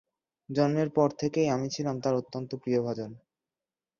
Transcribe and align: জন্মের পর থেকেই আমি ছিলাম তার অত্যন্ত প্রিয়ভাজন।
জন্মের 0.49 0.89
পর 0.89 1.09
থেকেই 1.19 1.47
আমি 1.49 1.67
ছিলাম 1.69 1.95
তার 1.99 2.13
অত্যন্ত 2.15 2.51
প্রিয়ভাজন। 2.55 3.11